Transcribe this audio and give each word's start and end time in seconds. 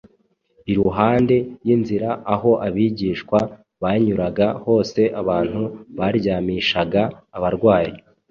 Iruhande 0.71 1.35
y’inzira 1.67 2.09
aho 2.33 2.51
abigishwa 2.67 3.39
banyuraga 3.81 4.47
hose, 4.63 5.01
abantu 5.21 5.61
baryamishaga 5.97 7.01
abarwayi 7.37 7.93